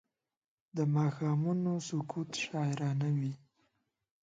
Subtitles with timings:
[0.75, 3.33] د ماښامونو سکوت شاعرانه وي